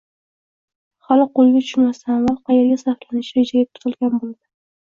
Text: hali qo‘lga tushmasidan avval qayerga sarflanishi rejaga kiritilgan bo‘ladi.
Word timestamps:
hali 1.09 1.27
qo‘lga 1.39 1.61
tushmasidan 1.65 2.15
avval 2.15 2.39
qayerga 2.49 2.81
sarflanishi 2.85 3.39
rejaga 3.41 3.67
kiritilgan 3.71 4.19
bo‘ladi. 4.19 4.39